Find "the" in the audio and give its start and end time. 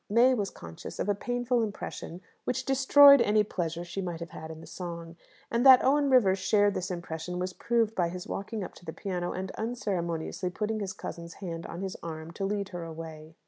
4.59-4.65, 8.85-8.93